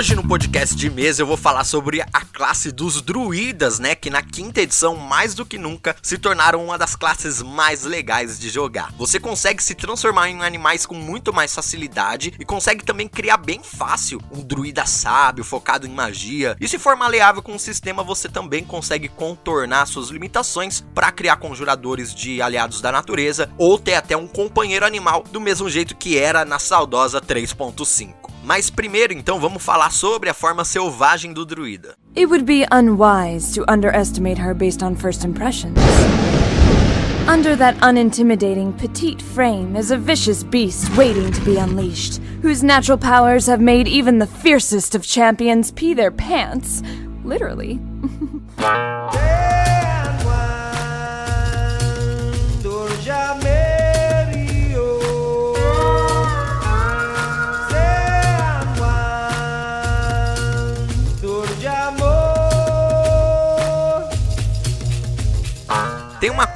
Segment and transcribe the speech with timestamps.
[0.00, 3.94] Hoje no podcast de mesa eu vou falar sobre a classe dos druidas, né?
[3.94, 8.40] Que na quinta edição, mais do que nunca, se tornaram uma das classes mais legais
[8.40, 8.90] de jogar.
[8.96, 13.60] Você consegue se transformar em animais com muito mais facilidade e consegue também criar bem
[13.62, 16.56] fácil um druida sábio, focado em magia.
[16.58, 21.36] E se for maleável com o sistema, você também consegue contornar suas limitações para criar
[21.36, 26.16] conjuradores de aliados da natureza ou ter até um companheiro animal do mesmo jeito que
[26.16, 28.19] era na saudosa 3.5.
[28.50, 31.94] Mas primeiro, então, vamos falar sobre a forma selvagem do druida.
[32.16, 35.78] It would be unwise to underestimate her based on first impressions.
[37.28, 42.98] Under that unintimidating petite frame is a vicious beast waiting to be unleashed, whose natural
[42.98, 46.82] powers have made even the fiercest of champions pee their pants.
[47.22, 47.78] Literally.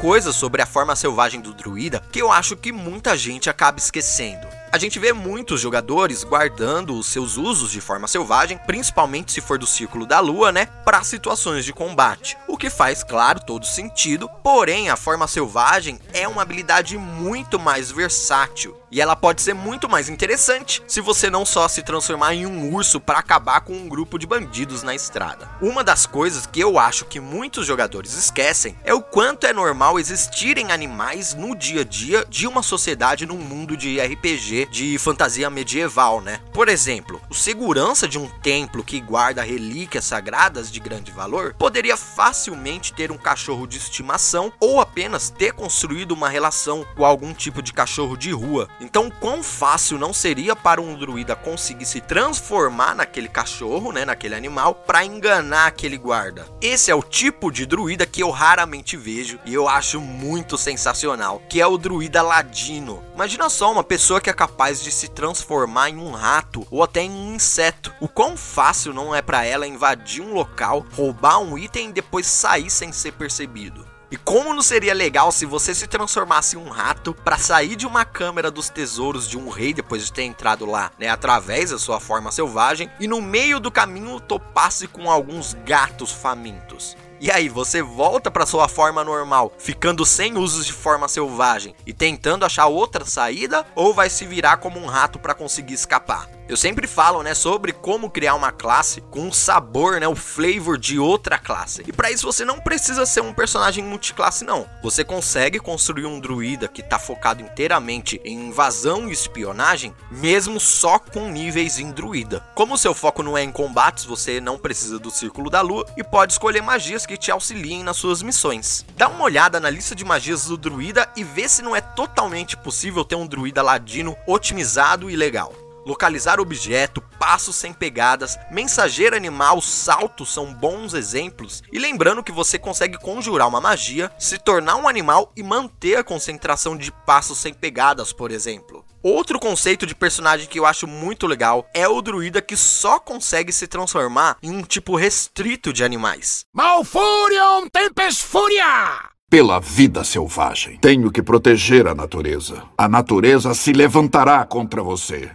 [0.05, 4.47] coisa sobre a forma selvagem do druida que eu acho que muita gente acaba esquecendo.
[4.71, 9.57] A gente vê muitos jogadores guardando os seus usos de forma selvagem, principalmente se for
[9.59, 12.37] do círculo da lua, né, para situações de combate.
[12.47, 17.91] O que faz, claro, todo sentido, porém a forma selvagem é uma habilidade muito mais
[17.91, 22.47] versátil e ela pode ser muito mais interessante se você não só se transformar em
[22.47, 25.51] um urso para acabar com um grupo de bandidos na estrada.
[25.61, 29.99] Uma das coisas que eu acho que muitos jogadores esquecem é o quanto é normal
[29.99, 35.51] existirem animais no dia a dia de uma sociedade num mundo de RPG de fantasia
[35.51, 36.39] medieval, né?
[36.53, 41.97] Por exemplo, o segurança de um templo que guarda relíquias sagradas de grande valor poderia
[41.97, 47.61] facilmente ter um cachorro de estimação ou apenas ter construído uma relação com algum tipo
[47.61, 48.69] de cachorro de rua.
[48.85, 54.35] Então, quão fácil não seria para um druida conseguir se transformar naquele cachorro, né, naquele
[54.35, 56.47] animal, para enganar aquele guarda?
[56.61, 61.43] Esse é o tipo de druida que eu raramente vejo e eu acho muito sensacional,
[61.49, 63.03] que é o druida ladino.
[63.15, 67.01] Imagina só uma pessoa que é capaz de se transformar em um rato ou até
[67.01, 67.91] em um inseto.
[68.01, 72.27] O quão fácil não é para ela invadir um local, roubar um item e depois
[72.27, 73.84] sair sem ser percebido.
[74.11, 77.87] E como não seria legal se você se transformasse em um rato para sair de
[77.87, 81.79] uma câmara dos tesouros de um rei depois de ter entrado lá, né, através da
[81.79, 86.97] sua forma selvagem e no meio do caminho topasse com alguns gatos famintos.
[87.21, 91.93] E aí, você volta para sua forma normal, ficando sem usos de forma selvagem e
[91.93, 96.29] tentando achar outra saída ou vai se virar como um rato para conseguir escapar?
[96.47, 100.77] Eu sempre falo, né, sobre como criar uma classe com o sabor, né, o flavor
[100.77, 101.83] de outra classe.
[101.87, 104.69] E para isso você não precisa ser um personagem multiclasse não.
[104.83, 110.99] Você consegue construir um druida que tá focado inteiramente em invasão e espionagem, mesmo só
[110.99, 112.45] com níveis em druida.
[112.55, 115.87] Como o seu foco não é em combates, você não precisa do círculo da lua
[115.97, 118.85] e pode escolher magias que te auxiliem nas suas missões.
[118.97, 122.55] Dá uma olhada na lista de magias do druida e vê se não é totalmente
[122.55, 125.64] possível ter um druida ladino otimizado e legal.
[125.87, 131.63] Localizar objeto, passos sem pegadas, mensageiro animal, salto são bons exemplos.
[131.73, 136.05] E lembrando que você consegue conjurar uma magia, se tornar um animal e manter a
[136.05, 138.85] concentração de passos sem pegadas, por exemplo.
[139.03, 143.53] Outro conceito de personagem que eu acho muito legal é o druida que só consegue
[143.53, 146.47] se transformar em um tipo restrito de animais.
[146.55, 149.11] Malfurion Tempest Furia!
[149.29, 152.63] Pela vida selvagem, tenho que proteger a natureza.
[152.79, 155.31] A natureza se levantará contra você.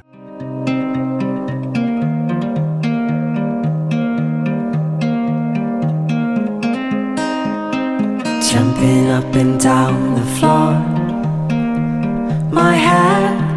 [8.50, 10.74] Jumping up and down the floor,
[12.52, 13.49] my head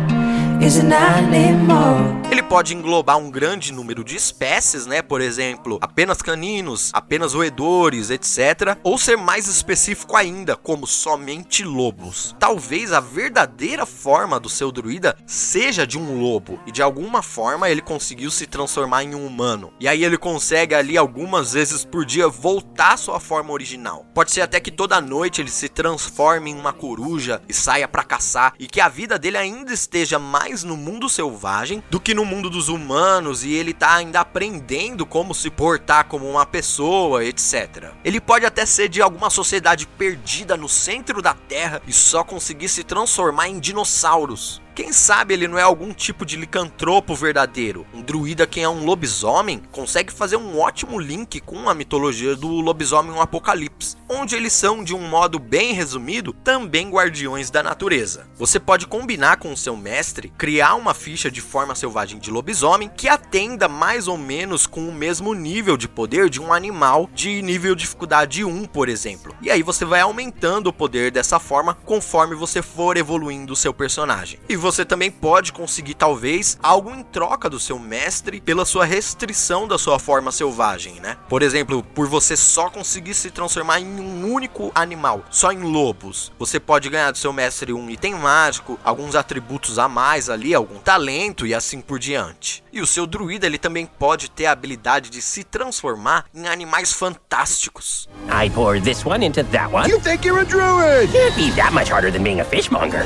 [2.30, 5.02] Ele pode englobar um grande número de espécies, né?
[5.02, 8.78] Por exemplo, apenas caninos, apenas roedores, etc.
[8.84, 12.34] Ou ser mais específico ainda, como somente lobos.
[12.38, 17.68] Talvez a verdadeira forma do seu druida seja de um lobo e de alguma forma
[17.68, 19.72] ele conseguiu se transformar em um humano.
[19.80, 24.06] E aí ele consegue ali algumas vezes por dia voltar à sua forma original.
[24.14, 28.04] Pode ser até que toda noite ele se transforme em uma coruja e saia para
[28.04, 32.26] caçar e que a vida dele ainda esteja mais no mundo selvagem do que no
[32.26, 37.92] mundo dos humanos e ele tá ainda aprendendo como se portar como uma pessoa, etc.
[38.04, 42.68] Ele pode até ser de alguma sociedade perdida no centro da Terra e só conseguir
[42.68, 44.60] se transformar em dinossauros.
[44.74, 47.86] Quem sabe ele não é algum tipo de licantropo verdadeiro?
[47.92, 52.48] Um druida que é um lobisomem consegue fazer um ótimo link com a mitologia do
[52.48, 58.26] lobisomem apocalipse, onde eles são, de um modo bem resumido, também guardiões da natureza.
[58.38, 62.90] Você pode combinar com o seu mestre, criar uma ficha de forma selvagem de lobisomem
[62.96, 67.42] que atenda mais ou menos com o mesmo nível de poder de um animal de
[67.42, 69.36] nível dificuldade 1, por exemplo.
[69.42, 73.74] E aí você vai aumentando o poder dessa forma conforme você for evoluindo o seu
[73.74, 74.40] personagem.
[74.48, 79.68] E você também pode conseguir, talvez, algo em troca do seu mestre pela sua restrição
[79.68, 81.16] da sua forma selvagem, né?
[81.28, 86.32] Por exemplo, por você só conseguir se transformar em um único animal, só em lobos.
[86.38, 90.78] Você pode ganhar do seu mestre um item mágico, alguns atributos a mais ali, algum
[90.78, 92.62] talento e assim por diante.
[92.72, 96.92] E o seu druida ele também pode ter a habilidade de se transformar em animais
[96.92, 98.08] fantásticos.
[98.30, 99.90] I pour this one into that one.
[99.90, 101.10] You think you're a druid?
[101.12, 103.04] Can't be that much harder than being a fishmonger.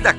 [0.00, 0.14] Druida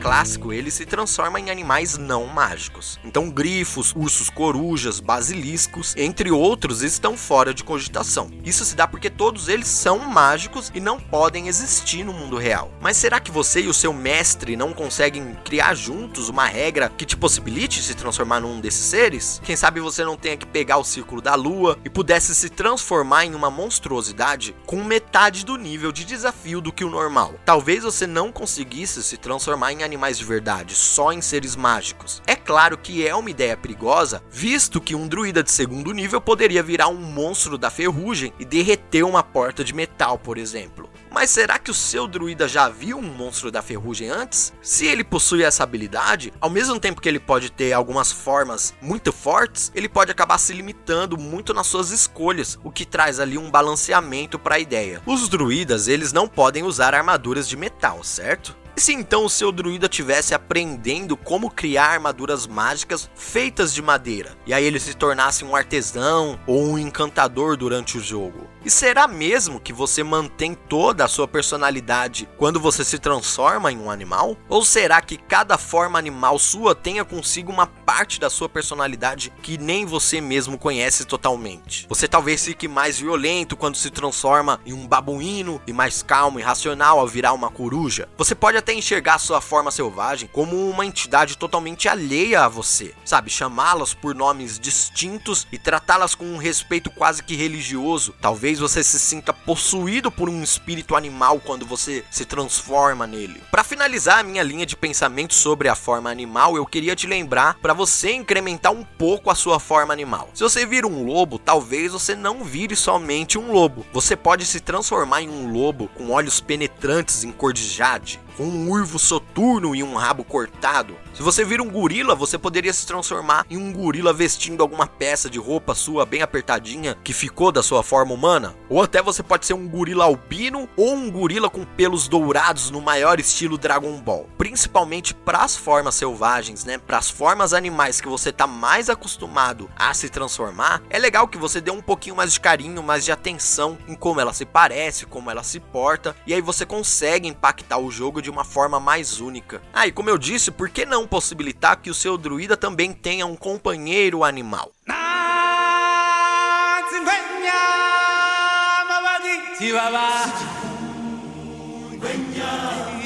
[0.52, 3.00] clássico, ele se transforma em animais não mágicos.
[3.04, 8.30] Então, grifos, ursos corujas, basiliscos, entre outros, estão fora de cogitação.
[8.44, 12.72] Isso se dá porque todos eles são mágicos e não podem existir no mundo real.
[12.82, 17.06] Mas será que você e o seu mestre não conseguem criar juntos uma regra que
[17.06, 19.42] te possibilite se transformar num desses seres?
[19.44, 23.26] Quem sabe você não tenha que pegar o círculo da lua e pudesse se transformar
[23.26, 27.36] em uma monstruosidade com metade do nível de desafio do que o normal.
[27.46, 32.20] Talvez você não conseguisse se transformar em animais de verdade, só em seres mágicos.
[32.26, 36.64] É claro que é uma ideia perigosa, visto que um druida de segundo nível poderia
[36.64, 40.90] virar um monstro da ferrugem e derreter uma porta de metal, por exemplo.
[41.12, 44.52] Mas será que o seu druida já viu um monstro da ferrugem antes?
[44.62, 49.12] Se ele possui essa habilidade, ao mesmo tempo que ele pode ter algumas formas muito
[49.12, 53.52] fortes, ele pode acabar se limitando muito nas suas escolhas, o que traz ali um
[53.52, 55.02] balanceamento para a ideia.
[55.06, 58.56] Os druidas, eles não podem usar armaduras de metal, certo?
[58.76, 64.36] E se então o seu druida tivesse aprendendo como criar armaduras mágicas feitas de madeira,
[64.46, 68.50] e aí ele se tornasse um artesão ou um encantador durante o jogo?
[68.64, 73.78] E será mesmo que você mantém toda a sua personalidade quando você se transforma em
[73.78, 74.38] um animal?
[74.48, 79.58] Ou será que cada forma animal sua tenha consigo uma parte da sua personalidade que
[79.58, 81.88] nem você mesmo conhece totalmente?
[81.90, 86.44] Você talvez fique mais violento quando se transforma em um babuíno e mais calmo e
[86.44, 88.08] racional ao virar uma coruja.
[88.16, 93.30] Você pode até enxergar sua forma selvagem como uma entidade totalmente alheia a você, sabe?
[93.30, 98.16] Chamá-las por nomes distintos e tratá-las com um respeito quase que religioso.
[98.22, 103.42] Talvez você se sinta possuído por um espírito animal quando você se transforma nele.
[103.52, 107.56] Para finalizar a minha linha de pensamento sobre a forma animal, eu queria te lembrar
[107.56, 110.30] para você incrementar um pouco a sua forma animal.
[110.34, 113.86] Se você vira um lobo, talvez você não vire somente um lobo.
[113.92, 118.44] Você pode se transformar em um lobo com olhos penetrantes em cor de jade, com
[118.44, 120.96] um urvo soturno e um rabo cortado.
[121.14, 125.30] Se você vira um gorila, você poderia se transformar em um gorila vestindo alguma peça
[125.30, 128.56] de roupa sua bem apertadinha que ficou da sua forma humana.
[128.70, 132.82] Ou até você pode ser um gorila albino ou um gorila com pelos dourados no
[132.82, 134.28] maior estilo Dragon Ball.
[134.38, 136.78] Principalmente para as formas selvagens, né?
[136.78, 141.38] Para as formas animais que você tá mais acostumado a se transformar, é legal que
[141.38, 145.06] você dê um pouquinho mais de carinho, mais de atenção em como ela se parece,
[145.06, 149.20] como ela se porta, e aí você consegue impactar o jogo de uma forma mais
[149.20, 149.62] única.
[149.74, 153.26] Ah, e como eu disse, por que não possibilitar que o seu druida também tenha
[153.26, 154.72] um companheiro animal?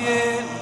[0.05, 0.54] Yeah.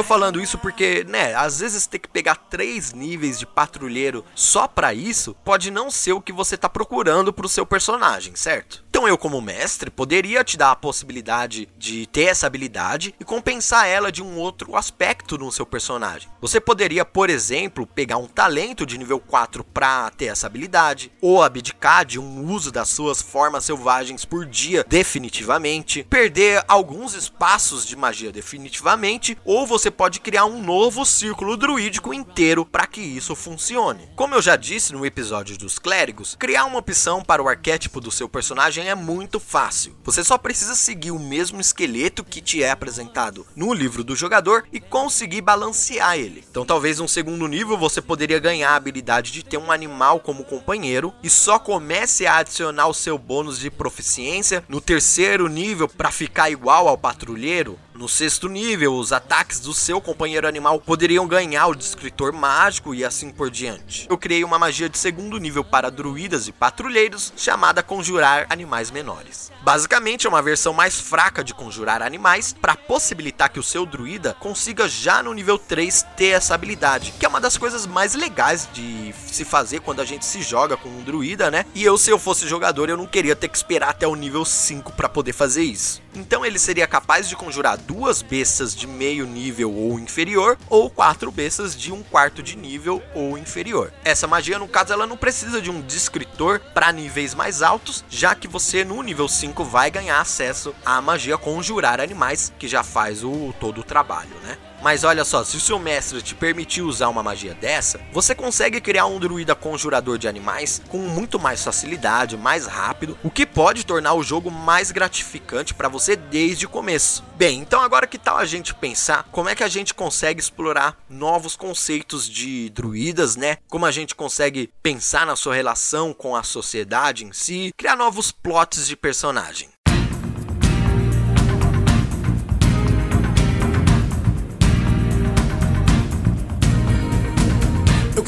[0.00, 4.66] Tô falando isso porque, né, às vezes ter que pegar três níveis de patrulheiro só
[4.66, 8.82] para isso pode não ser o que você tá procurando pro seu personagem, certo?
[8.88, 13.86] Então eu, como mestre, poderia te dar a possibilidade de ter essa habilidade e compensar
[13.86, 16.28] ela de um outro aspecto no seu personagem.
[16.40, 21.42] Você poderia, por exemplo, pegar um talento de nível 4 para ter essa habilidade, ou
[21.42, 27.94] abdicar de um uso das suas formas selvagens por dia definitivamente, perder alguns espaços de
[27.94, 34.08] magia definitivamente, ou você pode criar um novo círculo druídico inteiro para que isso funcione.
[34.16, 38.10] Como eu já disse no episódio dos clérigos, criar uma opção para o arquétipo do
[38.10, 39.96] seu personagem é muito fácil.
[40.04, 44.64] Você só precisa seguir o mesmo esqueleto que te é apresentado no livro do jogador
[44.72, 46.44] e conseguir balancear ele.
[46.50, 50.44] Então, talvez um segundo nível você poderia ganhar a habilidade de ter um animal como
[50.44, 56.10] companheiro e só comece a adicionar o seu bônus de proficiência no terceiro nível para
[56.10, 61.66] ficar igual ao patrulheiro no sexto nível, os ataques do seu companheiro animal poderiam ganhar
[61.66, 64.06] o descritor mágico e assim por diante.
[64.08, 69.52] Eu criei uma magia de segundo nível para druidas e patrulheiros chamada Conjurar Animais Menores.
[69.60, 74.34] Basicamente é uma versão mais fraca de conjurar animais para possibilitar que o seu druida
[74.40, 78.66] consiga já no nível 3 ter essa habilidade, que é uma das coisas mais legais
[78.72, 81.66] de se fazer quando a gente se joga com um druida, né?
[81.74, 84.46] E eu se eu fosse jogador, eu não queria ter que esperar até o nível
[84.46, 86.00] 5 para poder fazer isso.
[86.14, 91.32] Então ele seria capaz de conjurar duas bestas de meio nível ou inferior, ou quatro
[91.32, 93.92] bestas de um quarto de nível ou inferior.
[94.04, 98.32] Essa magia, no caso, ela não precisa de um descritor para níveis mais altos, já
[98.32, 103.24] que você no nível 5 vai ganhar acesso à magia conjurar animais, que já faz
[103.24, 104.56] o todo o trabalho, né?
[104.82, 108.80] Mas olha só, se o seu mestre te permitir usar uma magia dessa, você consegue
[108.80, 113.84] criar um druida conjurador de animais com muito mais facilidade, mais rápido, o que pode
[113.84, 117.22] tornar o jogo mais gratificante para você desde o começo.
[117.36, 120.96] Bem, então agora que tal a gente pensar como é que a gente consegue explorar
[121.08, 123.58] novos conceitos de druidas, né?
[123.68, 128.32] Como a gente consegue pensar na sua relação com a sociedade em si, criar novos
[128.32, 129.68] plots de personagem.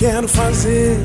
[0.02, 0.96] Quero fazer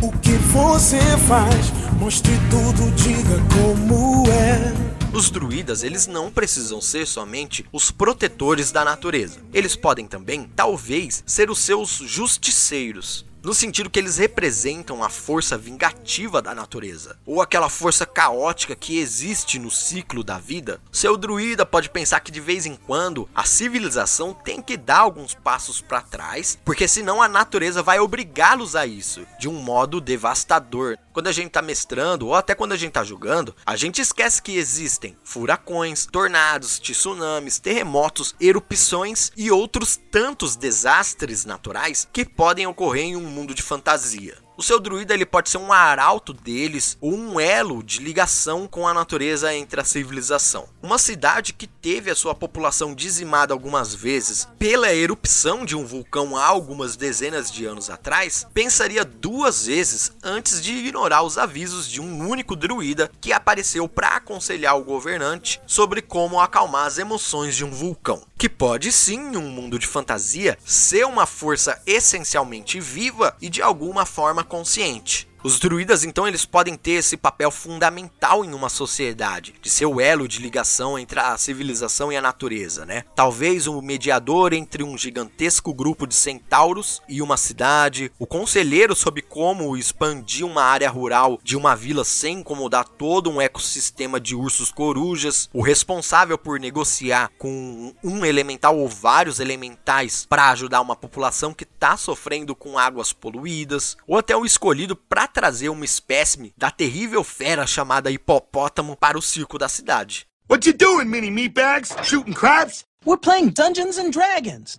[0.00, 1.70] o que você faz.
[2.00, 4.72] Mostre tudo, diga como é.
[5.14, 9.40] Os druidas, eles não precisam ser somente os protetores da natureza.
[9.52, 15.58] Eles podem também, talvez, ser os seus justiceiros no sentido que eles representam a força
[15.58, 20.80] vingativa da natureza, ou aquela força caótica que existe no ciclo da vida.
[20.90, 25.34] Seu druida pode pensar que de vez em quando a civilização tem que dar alguns
[25.34, 30.96] passos para trás, porque senão a natureza vai obrigá-los a isso, de um modo devastador.
[31.12, 34.40] Quando a gente tá mestrando, ou até quando a gente tá jogando, a gente esquece
[34.40, 43.04] que existem furacões, tornados, tsunamis, terremotos, erupções e outros tantos desastres naturais que podem ocorrer
[43.04, 44.36] em um mundo de fantasia.
[44.54, 48.86] O seu druida ele pode ser um arauto deles ou um elo de ligação com
[48.86, 50.68] a natureza entre a civilização.
[50.82, 56.36] Uma cidade que teve a sua população dizimada algumas vezes pela erupção de um vulcão
[56.36, 62.00] há algumas dezenas de anos atrás, pensaria duas vezes antes de ignorar os avisos de
[62.00, 67.64] um único druida que apareceu para aconselhar o governante sobre como acalmar as emoções de
[67.64, 68.22] um vulcão.
[68.42, 73.62] Que pode sim, em um mundo de fantasia, ser uma força essencialmente viva e de
[73.62, 75.28] alguma forma consciente.
[75.44, 80.00] Os druidas, então, eles podem ter esse papel fundamental em uma sociedade, de ser o
[80.00, 83.04] elo de ligação entre a civilização e a natureza, né?
[83.16, 89.20] Talvez o mediador entre um gigantesco grupo de centauros e uma cidade, o conselheiro sobre
[89.20, 94.70] como expandir uma área rural de uma vila sem incomodar todo um ecossistema de ursos
[94.70, 101.52] corujas, o responsável por negociar com um elemental ou vários elementais para ajudar uma população
[101.52, 106.70] que está sofrendo com águas poluídas, ou até o escolhido para trazer uma espécime da
[106.70, 110.26] terrível fera chamada hipopótamo para o circo da cidade.
[110.48, 111.96] What you doing, mini meatbags?
[112.02, 112.84] Shooting crabs?
[113.04, 114.78] We're playing Dungeons and Dragons.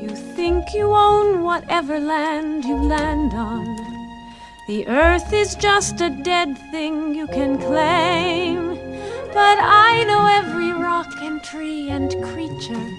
[0.00, 3.64] You think you own whatever land you land on.
[4.68, 8.78] The earth is just a dead thing you can claim.
[9.34, 12.90] But I know every rock and tree and creature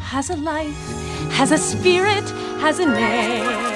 [0.00, 2.24] has a life, has a spirit,
[2.60, 3.75] has a name.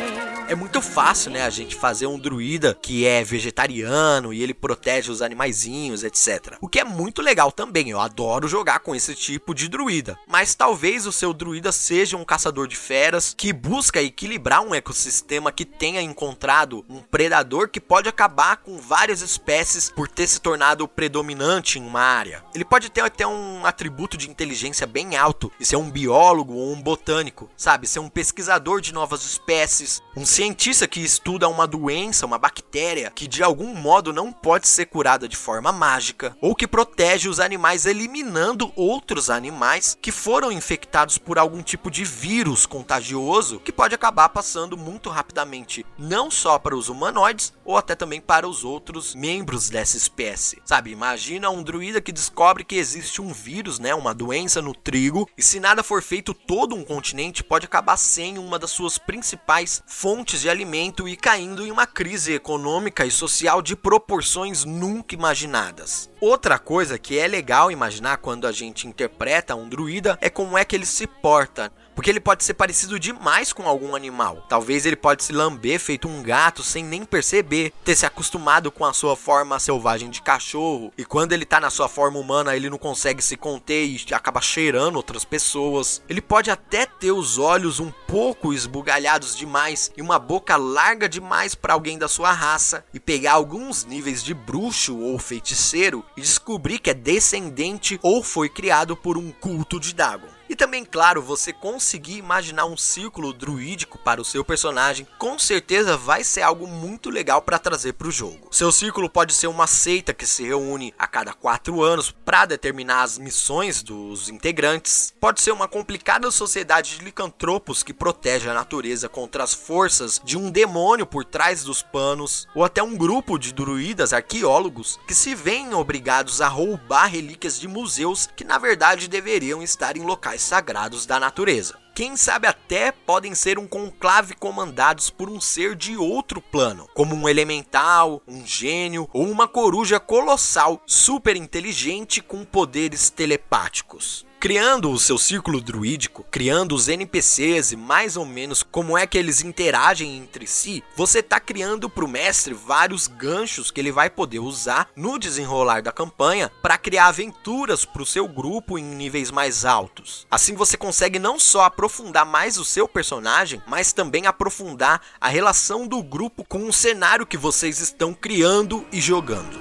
[0.51, 5.09] É muito fácil, né, a gente fazer um druida que é vegetariano e ele protege
[5.09, 6.57] os animaizinhos, etc.
[6.61, 10.19] O que é muito legal também, eu adoro jogar com esse tipo de druida.
[10.27, 15.53] Mas talvez o seu druida seja um caçador de feras que busca equilibrar um ecossistema
[15.53, 20.89] que tenha encontrado um predador que pode acabar com várias espécies por ter se tornado
[20.89, 22.43] predominante em uma área.
[22.53, 26.73] Ele pode ter até um atributo de inteligência bem alto e ser um biólogo ou
[26.73, 27.87] um botânico, sabe?
[27.87, 33.29] Ser um pesquisador de novas espécies, um cientista que estuda uma doença, uma bactéria que
[33.29, 37.85] de algum modo não pode ser curada de forma mágica, ou que protege os animais
[37.85, 44.31] eliminando outros animais que foram infectados por algum tipo de vírus contagioso que pode acabar
[44.31, 49.69] passando muito rapidamente, não só para os humanoides ou até também para os outros membros
[49.69, 50.63] dessa espécie.
[50.65, 55.29] Sabe, imagina um druida que descobre que existe um vírus, né, uma doença no trigo,
[55.37, 59.83] e se nada for feito, todo um continente pode acabar sem uma das suas principais
[59.87, 66.11] fontes de alimento e caindo em uma crise econômica e social de proporções nunca imaginadas.
[66.21, 70.65] Outra coisa que é legal imaginar quando a gente interpreta um druida é como é
[70.65, 71.73] que ele se porta.
[72.01, 74.43] Porque ele pode ser parecido demais com algum animal.
[74.49, 78.87] Talvez ele pode se lamber feito um gato sem nem perceber, ter se acostumado com
[78.87, 80.91] a sua forma selvagem de cachorro.
[80.97, 84.41] E quando ele tá na sua forma humana, ele não consegue se conter e acaba
[84.41, 86.03] cheirando outras pessoas.
[86.09, 91.55] Ele pode até ter os olhos um pouco esbugalhados demais e uma boca larga demais
[91.55, 96.79] para alguém da sua raça e pegar alguns níveis de bruxo ou feiticeiro e descobrir
[96.79, 100.40] que é descendente ou foi criado por um culto de Dagon.
[100.51, 105.97] E também, claro, você conseguir imaginar um círculo druídico para o seu personagem, com certeza
[105.97, 108.49] vai ser algo muito legal para trazer para o jogo.
[108.51, 113.05] Seu círculo pode ser uma seita que se reúne a cada quatro anos para determinar
[113.05, 115.15] as missões dos integrantes.
[115.21, 120.37] Pode ser uma complicada sociedade de licantropos que protege a natureza contra as forças de
[120.37, 125.33] um demônio por trás dos panos, ou até um grupo de druidas arqueólogos que se
[125.33, 131.07] veem obrigados a roubar relíquias de museus que na verdade deveriam estar em locais sagrados
[131.07, 131.79] da natureza.
[131.95, 137.15] Quem sabe até podem ser um conclave comandados por um ser de outro plano, como
[137.15, 144.99] um elemental, um gênio ou uma coruja colossal, super inteligente com poderes telepáticos criando o
[144.99, 150.17] seu círculo druídico, criando os NPCs e mais ou menos como é que eles interagem
[150.17, 154.89] entre si, você tá criando para o mestre vários ganchos que ele vai poder usar
[154.97, 160.27] no desenrolar da campanha para criar aventuras para o seu grupo em níveis mais altos.
[160.31, 165.87] Assim você consegue não só aprofundar mais o seu personagem, mas também aprofundar a relação
[165.87, 169.61] do grupo com o cenário que vocês estão criando e jogando.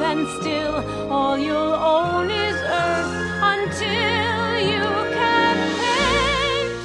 [0.00, 0.76] And still
[1.12, 4.84] all you'll own is earth until you
[5.18, 6.80] can paint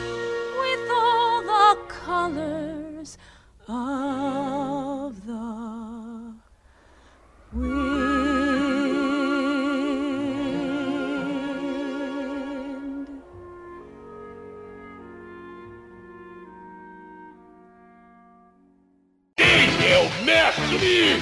[0.59, 3.17] with all the colors
[3.67, 4.42] of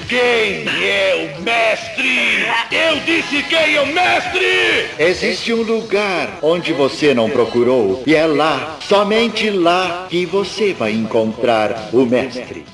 [0.07, 2.45] Quem é o mestre?
[2.71, 4.89] Eu disse quem é o mestre!
[4.99, 10.91] Existe um lugar onde você não procurou, e é lá, somente lá, que você vai
[10.91, 12.65] encontrar o mestre.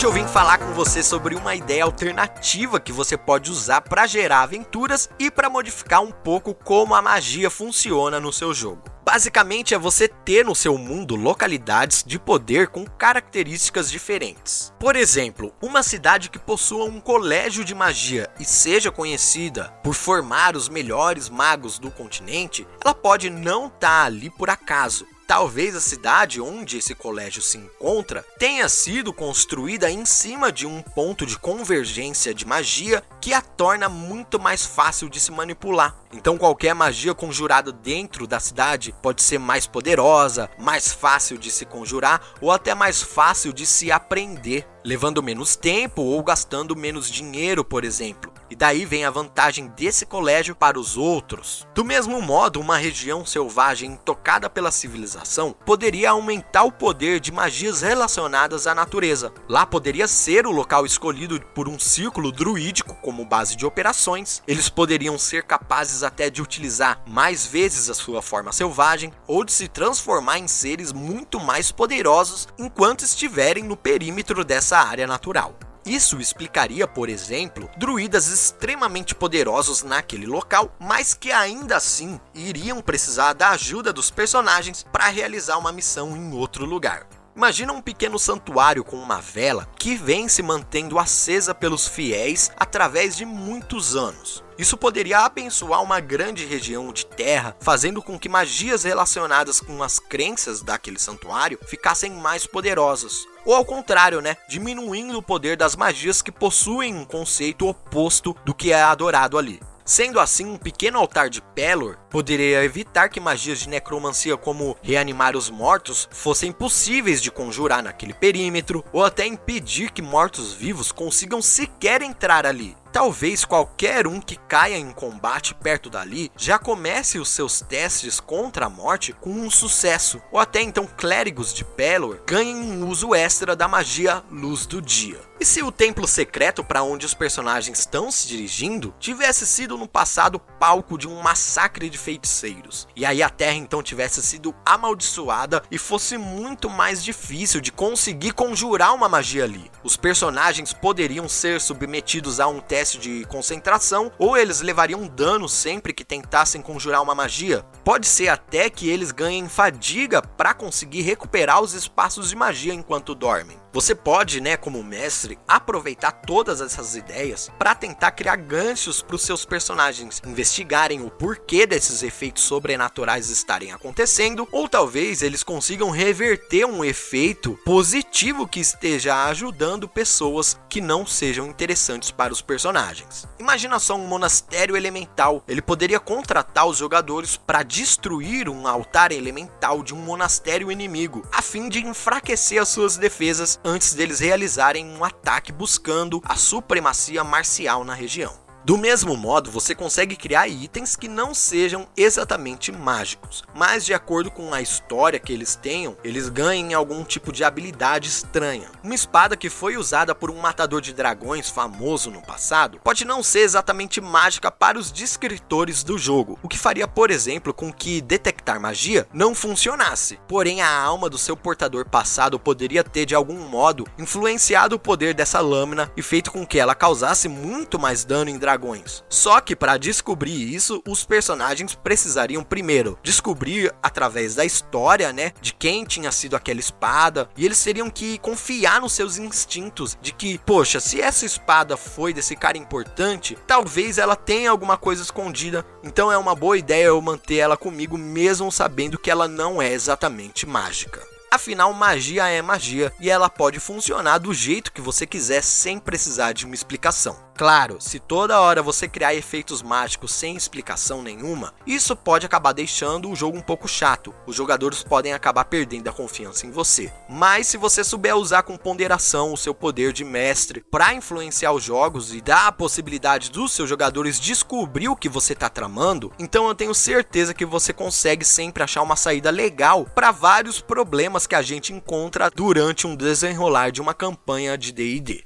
[0.00, 4.06] Hoje eu vim falar com você sobre uma ideia alternativa que você pode usar para
[4.06, 8.82] gerar aventuras e para modificar um pouco como a magia funciona no seu jogo.
[9.04, 14.72] Basicamente é você ter no seu mundo localidades de poder com características diferentes.
[14.80, 20.56] Por exemplo, uma cidade que possua um colégio de magia e seja conhecida por formar
[20.56, 25.06] os melhores magos do continente, ela pode não estar tá ali por acaso.
[25.30, 30.82] Talvez a cidade onde esse colégio se encontra tenha sido construída em cima de um
[30.82, 35.96] ponto de convergência de magia que a torna muito mais fácil de se manipular.
[36.12, 41.64] Então, qualquer magia conjurada dentro da cidade pode ser mais poderosa, mais fácil de se
[41.64, 47.64] conjurar ou até mais fácil de se aprender, levando menos tempo ou gastando menos dinheiro,
[47.64, 48.29] por exemplo.
[48.50, 51.66] E daí vem a vantagem desse colégio para os outros.
[51.72, 57.80] Do mesmo modo, uma região selvagem tocada pela civilização poderia aumentar o poder de magias
[57.80, 59.32] relacionadas à natureza.
[59.48, 64.42] Lá poderia ser o local escolhido por um círculo druídico como base de operações.
[64.48, 69.52] Eles poderiam ser capazes até de utilizar mais vezes a sua forma selvagem ou de
[69.52, 75.54] se transformar em seres muito mais poderosos enquanto estiverem no perímetro dessa área natural.
[75.84, 83.32] Isso explicaria, por exemplo, druidas extremamente poderosos naquele local, mas que ainda assim iriam precisar
[83.32, 87.06] da ajuda dos personagens para realizar uma missão em outro lugar.
[87.34, 93.16] Imagina um pequeno santuário com uma vela que vem se mantendo acesa pelos fiéis através
[93.16, 94.44] de muitos anos.
[94.58, 99.98] Isso poderia abençoar uma grande região de terra, fazendo com que magias relacionadas com as
[99.98, 103.26] crenças daquele santuário ficassem mais poderosas.
[103.44, 104.36] Ou ao contrário, né?
[104.48, 109.60] Diminuindo o poder das magias que possuem um conceito oposto do que é adorado ali.
[109.90, 115.36] Sendo assim, um pequeno altar de Pelor poderia evitar que magias de necromancia como reanimar
[115.36, 122.02] os mortos fossem possíveis de conjurar naquele perímetro, ou até impedir que mortos-vivos consigam sequer
[122.02, 122.76] entrar ali.
[122.92, 128.66] Talvez qualquer um que caia em combate perto dali já comece os seus testes contra
[128.66, 133.54] a morte com um sucesso, ou até então clérigos de Pelor ganhem um uso extra
[133.54, 135.29] da magia Luz do Dia.
[135.40, 139.88] E se o templo secreto para onde os personagens estão se dirigindo tivesse sido no
[139.88, 145.62] passado palco de um massacre de feiticeiros, e aí a terra então tivesse sido amaldiçoada
[145.70, 149.70] e fosse muito mais difícil de conseguir conjurar uma magia ali?
[149.82, 155.94] Os personagens poderiam ser submetidos a um teste de concentração ou eles levariam dano sempre
[155.94, 157.64] que tentassem conjurar uma magia?
[157.82, 163.14] Pode ser até que eles ganhem fadiga para conseguir recuperar os espaços de magia enquanto
[163.14, 163.58] dormem.
[163.72, 169.22] Você pode, né, como mestre, aproveitar todas essas ideias para tentar criar ganchos para os
[169.22, 176.64] seus personagens investigarem o porquê desses efeitos sobrenaturais estarem acontecendo, ou talvez eles consigam reverter
[176.64, 183.28] um efeito positivo que esteja ajudando pessoas que não sejam interessantes para os personagens.
[183.38, 189.84] Imagina só um monastério elemental, ele poderia contratar os jogadores para destruir um altar elemental
[189.84, 195.04] de um monastério inimigo, a fim de enfraquecer as suas defesas antes deles realizarem um
[195.04, 198.39] ataque buscando a supremacia marcial na região.
[198.62, 204.30] Do mesmo modo, você consegue criar itens que não sejam exatamente mágicos, mas de acordo
[204.30, 208.70] com a história que eles tenham, eles ganhem algum tipo de habilidade estranha.
[208.84, 213.22] Uma espada que foi usada por um matador de dragões famoso no passado pode não
[213.22, 218.02] ser exatamente mágica para os descritores do jogo, o que faria, por exemplo, com que
[218.02, 220.20] detectar magia não funcionasse.
[220.28, 225.14] Porém, a alma do seu portador passado poderia ter de algum modo influenciado o poder
[225.14, 229.04] dessa lâmina e feito com que ela causasse muito mais dano em dragões dragões.
[229.08, 235.54] Só que para descobrir isso, os personagens precisariam primeiro descobrir através da história, né, de
[235.54, 240.38] quem tinha sido aquela espada, e eles teriam que confiar nos seus instintos de que,
[240.38, 245.64] poxa, se essa espada foi desse cara importante, talvez ela tenha alguma coisa escondida.
[245.84, 249.72] Então é uma boa ideia eu manter ela comigo mesmo sabendo que ela não é
[249.72, 251.00] exatamente mágica.
[251.32, 256.32] Afinal, magia é magia e ela pode funcionar do jeito que você quiser sem precisar
[256.32, 257.16] de uma explicação.
[257.40, 263.10] Claro, se toda hora você criar efeitos mágicos sem explicação nenhuma, isso pode acabar deixando
[263.10, 264.14] o jogo um pouco chato.
[264.26, 266.92] Os jogadores podem acabar perdendo a confiança em você.
[267.08, 271.64] Mas se você souber usar com ponderação o seu poder de mestre para influenciar os
[271.64, 276.46] jogos e dar a possibilidade dos seus jogadores descobrir o que você está tramando, então
[276.46, 281.34] eu tenho certeza que você consegue sempre achar uma saída legal para vários problemas que
[281.34, 285.24] a gente encontra durante um desenrolar de uma campanha de D&D.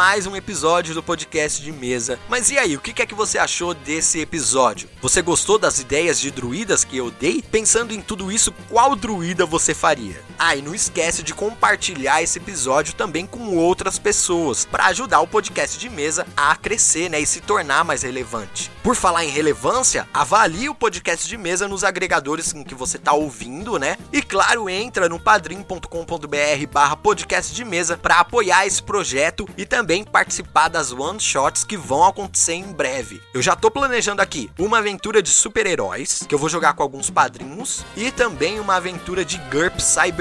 [0.00, 2.18] Mais um episódio do podcast de mesa.
[2.26, 4.88] Mas e aí, o que é que você achou desse episódio?
[5.02, 7.42] Você gostou das ideias de druidas que eu dei?
[7.42, 10.16] Pensando em tudo isso, qual druida você faria?
[10.42, 15.26] Ah, e não esquece de compartilhar esse episódio também com outras pessoas, para ajudar o
[15.26, 18.70] podcast de mesa a crescer, né, e se tornar mais relevante.
[18.82, 23.12] Por falar em relevância, avalie o podcast de mesa nos agregadores em que você está
[23.12, 23.98] ouvindo, né?
[24.10, 30.68] E claro, entra no padrim.com.br/barra podcast de mesa para apoiar esse projeto e também participar
[30.68, 33.20] das one shots que vão acontecer em breve.
[33.34, 37.10] Eu já tô planejando aqui uma aventura de super-heróis que eu vou jogar com alguns
[37.10, 39.78] padrinhos e também uma aventura de GURP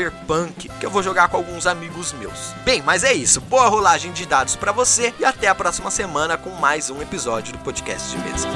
[0.10, 2.54] Cyberpunk que eu vou jogar com alguns amigos meus.
[2.64, 3.40] Bem, mas é isso.
[3.42, 7.54] Boa rolagem de dados para você e até a próxima semana com mais um episódio
[7.54, 8.48] do podcast de mesa.